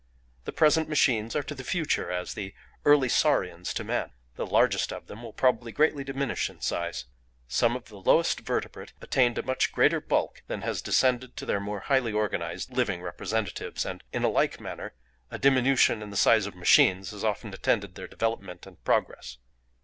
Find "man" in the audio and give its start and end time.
3.83-4.13